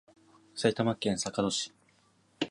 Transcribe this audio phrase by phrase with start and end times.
[0.55, 1.73] 埼玉県坂戸市